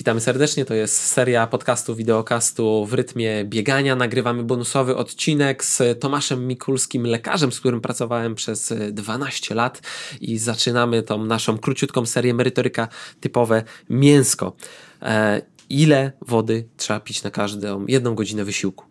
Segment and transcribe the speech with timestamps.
[0.00, 0.64] Witamy serdecznie.
[0.64, 3.96] To jest seria podcastu, wideokastu w rytmie biegania.
[3.96, 9.82] Nagrywamy bonusowy odcinek z Tomaszem Mikulskim, lekarzem, z którym pracowałem przez 12 lat
[10.20, 12.88] i zaczynamy tą naszą króciutką serię merytoryka
[13.20, 14.56] typowe mięsko.
[15.02, 18.84] E, ile wody trzeba pić na każdą jedną godzinę wysiłku?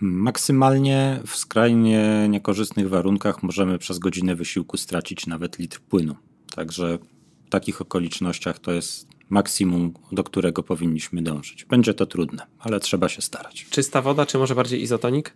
[0.00, 6.14] Maksymalnie w skrajnie niekorzystnych warunkach możemy przez godzinę wysiłku stracić nawet litr płynu.
[6.54, 6.98] Także
[7.46, 11.64] w takich okolicznościach to jest maksimum, do którego powinniśmy dążyć.
[11.64, 13.66] Będzie to trudne, ale trzeba się starać.
[13.70, 15.34] Czysta woda, czy może bardziej izotonik?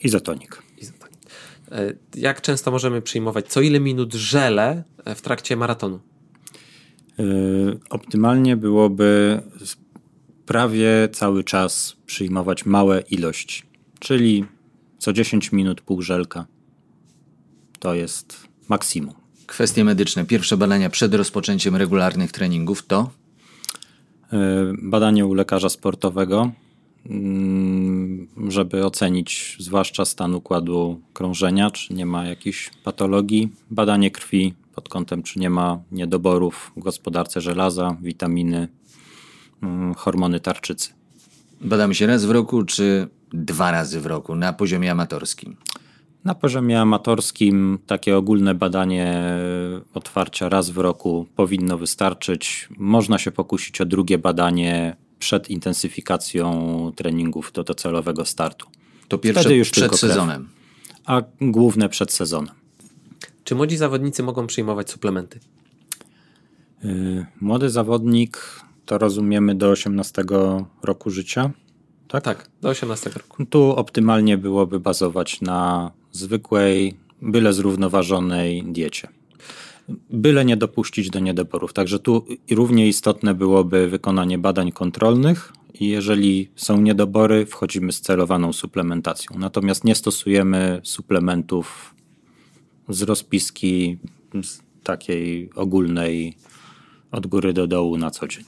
[0.00, 0.62] Izotonik.
[0.78, 1.18] Izotonik.
[1.70, 6.00] E, jak często możemy przyjmować, co ile minut żele w trakcie maratonu?
[7.18, 9.40] Yy, optymalnie byłoby
[10.46, 13.62] prawie cały czas przyjmować małe ilości,
[14.00, 14.44] czyli
[14.98, 16.46] co 10 minut pół żelka.
[17.78, 19.23] To jest maksimum.
[19.46, 20.24] Kwestie medyczne.
[20.24, 23.10] Pierwsze badania przed rozpoczęciem regularnych treningów to?
[24.32, 24.38] Yy,
[24.82, 26.50] badanie u lekarza sportowego,
[27.06, 33.52] mm, żeby ocenić zwłaszcza stan układu krążenia, czy nie ma jakichś patologii.
[33.70, 38.68] Badanie krwi pod kątem, czy nie ma niedoborów w gospodarce żelaza, witaminy,
[39.62, 40.92] mm, hormony tarczycy.
[41.60, 45.56] Badamy się raz w roku, czy dwa razy w roku na poziomie amatorskim?
[46.24, 49.22] Na poziomie amatorskim takie ogólne badanie
[49.94, 52.68] otwarcia raz w roku powinno wystarczyć.
[52.78, 58.66] Można się pokusić o drugie badanie przed intensyfikacją treningów do docelowego startu.
[59.08, 60.48] To pierwsze Wtedy już przed sezonem.
[61.06, 62.54] a główne przed sezonem.
[63.44, 65.40] Czy młodzi zawodnicy mogą przyjmować suplementy?
[66.84, 70.24] Yy, młody zawodnik to rozumiemy do 18
[70.82, 71.50] roku życia?
[72.08, 73.46] Tak, tak do 18 roku.
[73.46, 79.08] Tu optymalnie byłoby bazować na zwykłej, byle zrównoważonej diecie.
[80.10, 81.72] Byle nie dopuścić do niedoborów.
[81.72, 89.38] Także tu równie istotne byłoby wykonanie badań kontrolnych jeżeli są niedobory, wchodzimy z celowaną suplementacją.
[89.38, 91.94] Natomiast nie stosujemy suplementów
[92.88, 93.98] z rozpiski
[94.42, 96.36] z takiej ogólnej
[97.10, 98.44] od góry do dołu na co dzień.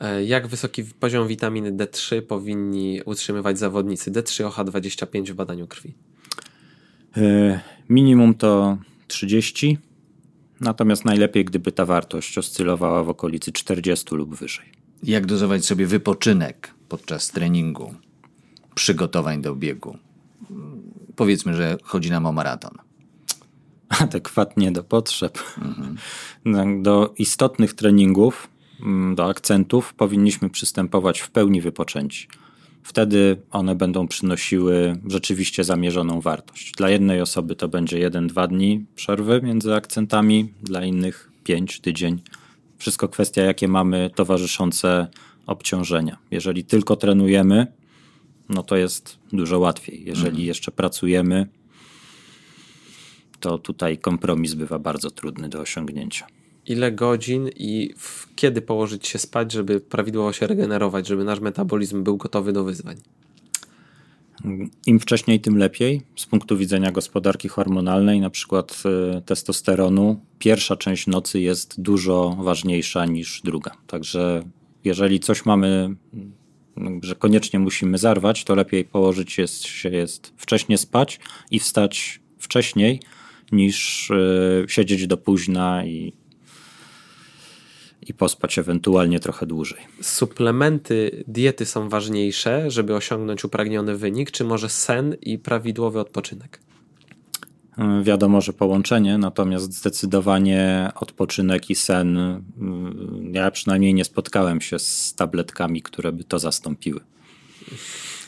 [0.00, 5.94] E, jak wysoki poziom witaminy D3 powinni utrzymywać zawodnicy D3 OH25 w badaniu krwi?
[7.16, 8.78] E, minimum to
[9.08, 9.78] 30,
[10.60, 14.64] natomiast najlepiej, gdyby ta wartość oscylowała w okolicy 40 lub wyżej.
[15.02, 17.94] Jak dozować sobie wypoczynek podczas treningu,
[18.74, 19.96] przygotowań do biegu?
[21.16, 22.74] Powiedzmy, że chodzi nam o maraton.
[23.88, 25.38] Adekwatnie do potrzeb.
[25.58, 25.96] Mhm.
[26.82, 28.48] Do istotnych treningów,
[28.80, 32.28] mm, do akcentów powinniśmy przystępować w pełni wypoczęci
[32.82, 36.72] wtedy one będą przynosiły rzeczywiście zamierzoną wartość.
[36.72, 42.22] Dla jednej osoby to będzie 1-2 dni przerwy między akcentami, dla innych 5 tydzień.
[42.78, 45.06] Wszystko kwestia, jakie mamy towarzyszące
[45.46, 46.18] obciążenia.
[46.30, 47.66] Jeżeli tylko trenujemy,
[48.48, 50.04] no to jest dużo łatwiej.
[50.04, 50.46] Jeżeli mhm.
[50.46, 51.46] jeszcze pracujemy,
[53.40, 56.26] to tutaj kompromis bywa bardzo trudny do osiągnięcia
[56.66, 57.94] ile godzin i
[58.36, 62.96] kiedy położyć się spać, żeby prawidłowo się regenerować, żeby nasz metabolizm był gotowy do wyzwań?
[64.86, 66.02] Im wcześniej, tym lepiej.
[66.16, 68.82] Z punktu widzenia gospodarki hormonalnej, na przykład
[69.18, 73.70] y, testosteronu, pierwsza część nocy jest dużo ważniejsza niż druga.
[73.86, 74.42] Także
[74.84, 75.96] jeżeli coś mamy,
[77.02, 81.20] że koniecznie musimy zarwać, to lepiej położyć jest, się jest wcześniej spać
[81.50, 83.00] i wstać wcześniej
[83.52, 86.12] niż y, siedzieć do późna i
[88.08, 89.80] i pospać ewentualnie trochę dłużej.
[90.00, 96.60] Suplementy diety są ważniejsze, żeby osiągnąć upragniony wynik, czy może sen i prawidłowy odpoczynek?
[97.78, 104.78] E, wiadomo, że połączenie, natomiast zdecydowanie odpoczynek i sen, mm, ja przynajmniej nie spotkałem się
[104.78, 107.00] z tabletkami, które by to zastąpiły.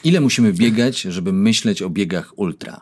[0.04, 2.80] Ile musimy biegać, żeby myśleć o biegach ultra?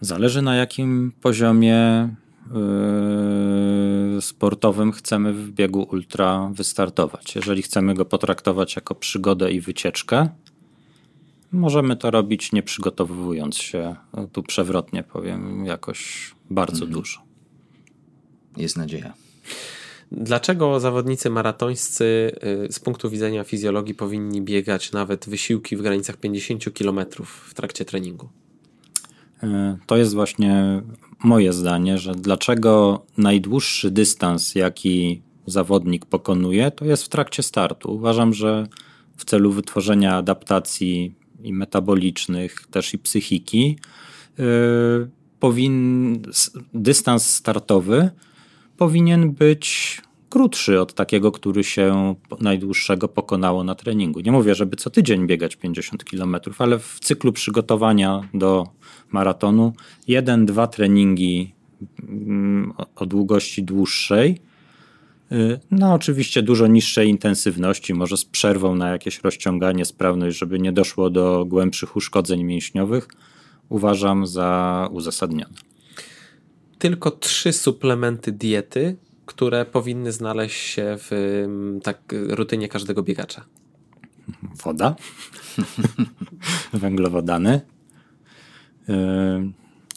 [0.00, 2.08] Zależy na jakim poziomie
[4.20, 7.36] sportowym chcemy w biegu ultra wystartować.
[7.36, 10.28] Jeżeli chcemy go potraktować jako przygodę i wycieczkę,
[11.52, 16.92] możemy to robić nie przygotowując się, no, tu przewrotnie powiem, jakoś bardzo mhm.
[16.92, 17.20] dużo.
[18.56, 19.12] Jest nadzieja.
[20.12, 26.64] Dlaczego zawodnicy maratońscy yy, z punktu widzenia fizjologii powinni biegać nawet wysiłki w granicach 50
[26.78, 28.28] km w trakcie treningu?
[29.42, 29.48] Yy,
[29.86, 30.82] to jest właśnie
[31.24, 37.94] moje zdanie, że dlaczego najdłuższy dystans, jaki zawodnik pokonuje, to jest w trakcie startu.
[37.94, 38.66] Uważam, że
[39.16, 43.78] w celu wytworzenia adaptacji i metabolicznych, też i psychiki,
[44.38, 45.10] yy,
[45.40, 46.22] powin,
[46.74, 48.10] dystans startowy
[48.76, 50.00] powinien być
[50.30, 54.20] krótszy od takiego, który się najdłuższego pokonało na treningu.
[54.20, 58.66] Nie mówię, żeby co tydzień biegać 50 km, ale w cyklu przygotowania do
[59.10, 59.72] maratonu
[60.08, 61.54] jeden, dwa treningi
[62.08, 64.40] mm, o długości dłuższej,
[65.32, 70.72] y, no oczywiście dużo niższej intensywności, może z przerwą na jakieś rozciąganie, sprawność, żeby nie
[70.72, 73.08] doszło do głębszych uszkodzeń mięśniowych,
[73.68, 75.54] uważam za uzasadnione.
[76.78, 78.96] Tylko trzy suplementy diety
[79.30, 81.10] które powinny znaleźć się w
[81.82, 81.98] tak,
[82.28, 83.44] rutynie każdego biegacza?
[84.64, 84.96] Woda,
[86.72, 87.60] węglowodany,
[88.88, 88.94] yy,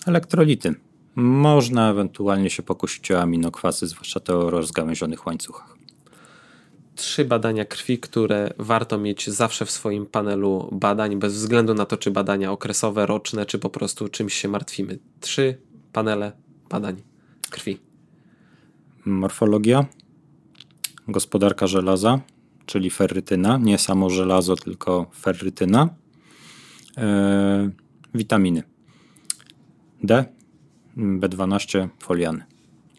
[0.06, 0.76] elektrolity.
[1.16, 5.78] Można ewentualnie się pokusić o aminokwasy, zwłaszcza te o rozgałęzionych łańcuchach.
[6.96, 11.98] Trzy badania krwi, które warto mieć zawsze w swoim panelu badań, bez względu na to,
[11.98, 15.00] czy badania okresowe, roczne, czy po prostu czymś się martwimy.
[15.20, 15.58] Trzy
[15.92, 16.32] panele
[16.70, 17.02] badań
[17.50, 17.93] krwi
[19.06, 19.86] morfologia,
[21.08, 22.20] gospodarka żelaza,
[22.66, 25.90] czyli ferrytyna, nie samo żelazo, tylko ferrytyna,
[26.98, 27.70] e,
[28.14, 28.64] witaminy
[30.04, 30.26] D,
[30.98, 32.44] B12, foliany.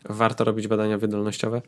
[0.09, 1.63] Warto robić badania wydolnościowe?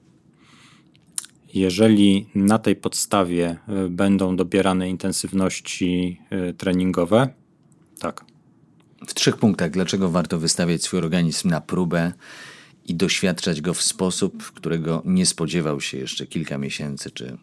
[1.55, 7.29] Jeżeli na tej podstawie e, będą dobierane intensywności e, treningowe,
[7.99, 8.25] tak.
[9.06, 12.12] W trzech punktach, dlaczego warto wystawiać swój organizm na próbę
[12.88, 17.38] i doświadczać go w sposób, którego nie spodziewał się jeszcze kilka miesięcy, czy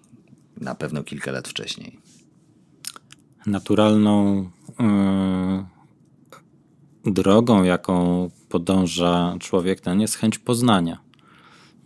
[0.58, 2.00] na pewno kilka lat wcześniej.
[3.46, 4.50] Naturalną
[7.06, 11.00] yy, drogą, jaką podąża człowiek ten, jest chęć poznania.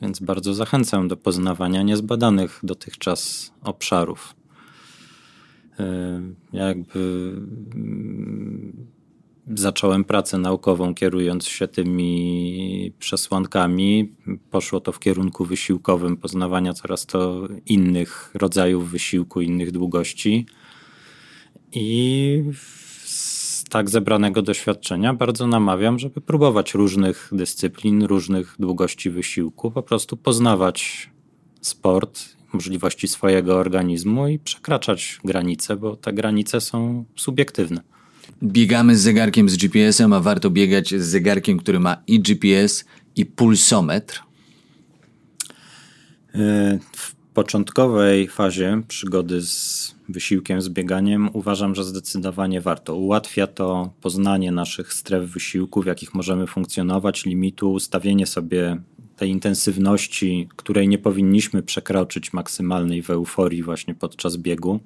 [0.01, 4.36] Więc bardzo zachęcam do poznawania niezbadanych dotychczas obszarów.
[5.80, 5.86] Yy,
[6.53, 7.33] jakby
[9.55, 14.15] zacząłem pracę naukową kierując się tymi przesłankami.
[14.51, 20.45] Poszło to w kierunku wysiłkowym poznawania coraz to innych rodzajów wysiłku, innych długości.
[21.71, 22.44] I
[23.05, 30.17] z tak zebranego doświadczenia bardzo namawiam, żeby próbować różnych dyscyplin, różnych długości wysiłku, po prostu
[30.17, 31.09] poznawać
[31.61, 37.96] sport, możliwości swojego organizmu i przekraczać granice, bo te granice są subiektywne.
[38.44, 42.86] Biegamy z zegarkiem z GPS-em, a warto biegać z zegarkiem, który ma i GPS,
[43.16, 44.24] i pulsometr?
[46.36, 52.95] E, w początkowej fazie przygody z wysiłkiem, z bieganiem uważam, że zdecydowanie warto.
[52.95, 58.78] Ułatwia to poznanie naszych stref wysiłku, w jakich możemy funkcjonować, limitu, ustawienie sobie
[59.16, 64.80] tej intensywności, której nie powinniśmy przekroczyć maksymalnej w euforii właśnie podczas biegu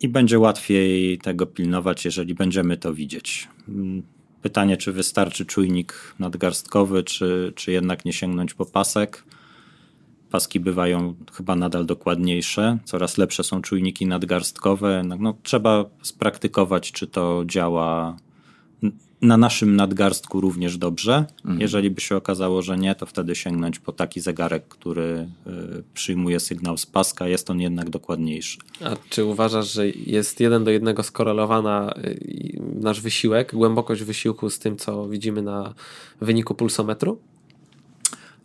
[0.00, 3.48] i będzie łatwiej tego pilnować, jeżeli będziemy to widzieć.
[4.42, 9.24] Pytanie, czy wystarczy czujnik nadgarstkowy, czy, czy jednak nie sięgnąć po pasek.
[10.30, 15.02] Paski bywają chyba nadal dokładniejsze, coraz lepsze są czujniki nadgarstkowe.
[15.06, 18.16] No, no, trzeba spraktykować, czy to działa
[19.22, 21.26] na naszym nadgarstku również dobrze.
[21.44, 21.60] Mhm.
[21.60, 26.40] Jeżeli by się okazało, że nie, to wtedy sięgnąć po taki zegarek, który y, przyjmuje
[26.40, 27.28] sygnał z paska.
[27.28, 28.58] Jest on jednak dokładniejszy.
[28.84, 34.58] A czy uważasz, że jest jeden do jednego skorelowana y, nasz wysiłek, głębokość wysiłku z
[34.58, 35.74] tym, co widzimy na
[36.20, 37.20] wyniku pulsometru?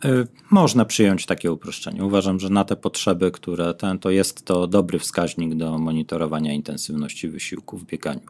[0.04, 2.04] Y, można przyjąć takie uproszczenie.
[2.04, 7.28] Uważam, że na te potrzeby, które ten, to jest to dobry wskaźnik do monitorowania intensywności
[7.28, 8.26] wysiłku w bieganiu.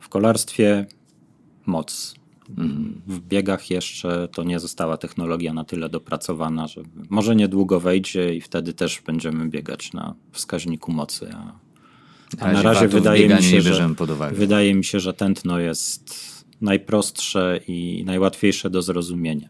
[0.00, 0.86] W kolarstwie
[1.68, 2.14] moc.
[3.06, 8.40] W biegach jeszcze to nie została technologia na tyle dopracowana, że może niedługo wejdzie i
[8.40, 11.30] wtedy też będziemy biegać na wskaźniku mocy.
[11.34, 13.88] A, a na razie wydaje mi, się, że,
[14.32, 16.14] wydaje mi się, że tętno jest
[16.60, 19.48] najprostsze i najłatwiejsze do zrozumienia.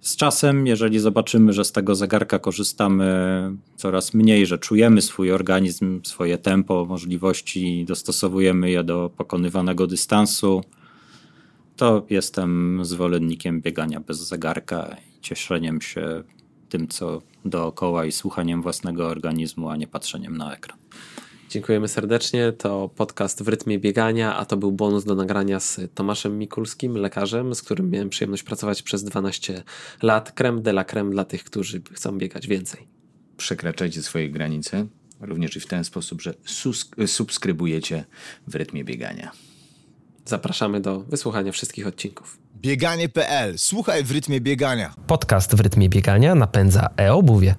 [0.00, 3.06] Z czasem, jeżeli zobaczymy, że z tego zegarka korzystamy
[3.76, 10.62] coraz mniej, że czujemy swój organizm, swoje tempo, możliwości, dostosowujemy je do pokonywanego dystansu,
[11.82, 16.22] to jestem zwolennikiem biegania bez zegarka i cieszeniem się
[16.68, 20.78] tym, co dookoła i słuchaniem własnego organizmu, a nie patrzeniem na ekran.
[21.50, 22.52] Dziękujemy serdecznie.
[22.52, 27.54] To podcast w rytmie biegania, a to był bonus do nagrania z Tomaszem Mikulskim, lekarzem,
[27.54, 29.62] z którym miałem przyjemność pracować przez 12
[30.02, 30.32] lat.
[30.32, 32.88] Krem de la creme dla tych, którzy chcą biegać więcej.
[33.36, 34.86] Przekraczajcie swoje granice,
[35.20, 36.34] również i w ten sposób, że
[37.06, 38.04] subskrybujecie
[38.46, 39.32] w rytmie biegania.
[40.24, 42.38] Zapraszamy do wysłuchania wszystkich odcinków.
[42.56, 43.58] Bieganie.pl.
[43.58, 44.94] Słuchaj w rytmie biegania.
[45.06, 47.54] Podcast w rytmie biegania napędza e-obuwie.